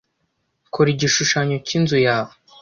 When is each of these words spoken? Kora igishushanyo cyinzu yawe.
Kora 0.73 0.89
igishushanyo 0.93 1.55
cyinzu 1.67 1.97
yawe. 2.07 2.33